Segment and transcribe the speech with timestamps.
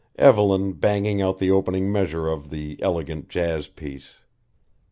[0.17, 4.15] Evelyn banging out the opening measures of the "elegant jazz piece."